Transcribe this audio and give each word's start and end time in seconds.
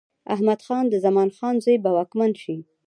احمد 0.33 0.59
خان 0.65 0.83
د 0.89 0.95
زمان 1.05 1.29
خان 1.37 1.55
زوی 1.63 1.77
به 1.83 1.89
واکمن 1.97 2.31
شي. 2.41 2.55